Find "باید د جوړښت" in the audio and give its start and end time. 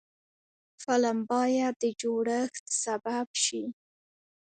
1.31-2.65